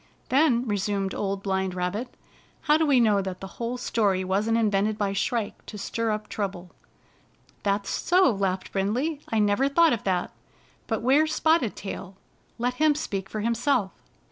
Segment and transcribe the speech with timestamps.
[0.29, 2.11] "Then," resumed Old Blind Rabbit,
[2.61, 6.27] "how do we know that the whole story wasn't invented by Shrike to stir up
[6.27, 6.71] trouble?""
[7.61, 10.31] That's so," laughed Brindley." I never thought of that.
[10.87, 12.17] But where's Spotted Tail?
[12.57, 13.91] Let him speak for himself."